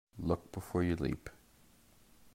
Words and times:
Look 0.17 0.51
before 0.51 0.81
you 0.81 0.95
leap. 0.95 1.29